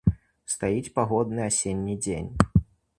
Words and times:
Стаіць 0.53 0.93
пагодны 0.97 1.41
асенні 1.51 2.01
дзень. 2.03 2.31